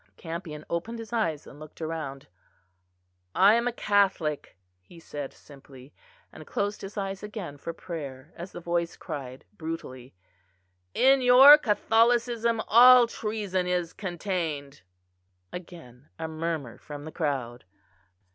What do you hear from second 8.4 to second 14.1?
the voice cried brutally: "In your Catholicism all treason is